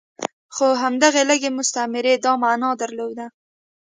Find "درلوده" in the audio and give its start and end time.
2.81-3.25